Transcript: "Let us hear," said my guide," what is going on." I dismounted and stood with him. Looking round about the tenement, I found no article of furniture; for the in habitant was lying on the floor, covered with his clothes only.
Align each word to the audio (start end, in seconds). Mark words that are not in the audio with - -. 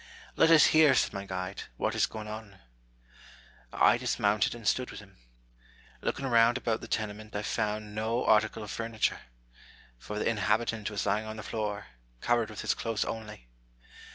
"Let 0.35 0.49
us 0.49 0.65
hear," 0.73 0.95
said 0.95 1.13
my 1.13 1.27
guide," 1.27 1.65
what 1.77 1.93
is 1.93 2.07
going 2.07 2.27
on." 2.27 2.57
I 3.71 3.99
dismounted 3.99 4.55
and 4.55 4.67
stood 4.67 4.89
with 4.89 4.99
him. 4.99 5.17
Looking 6.01 6.25
round 6.25 6.57
about 6.57 6.81
the 6.81 6.87
tenement, 6.87 7.35
I 7.35 7.43
found 7.43 7.93
no 7.93 8.25
article 8.25 8.63
of 8.63 8.71
furniture; 8.71 9.19
for 9.99 10.17
the 10.17 10.25
in 10.27 10.37
habitant 10.37 10.89
was 10.89 11.05
lying 11.05 11.27
on 11.27 11.37
the 11.37 11.43
floor, 11.43 11.85
covered 12.19 12.49
with 12.49 12.61
his 12.61 12.73
clothes 12.73 13.05
only. 13.05 13.47